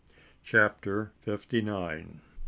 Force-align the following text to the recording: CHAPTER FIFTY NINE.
CHAPTER 0.43 1.11
FIFTY 1.21 1.61
NINE. 1.61 2.21